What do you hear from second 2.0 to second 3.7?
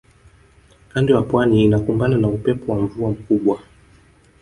na upepo wa mvua kubwa